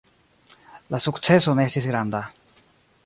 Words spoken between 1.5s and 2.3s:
ne estis granda.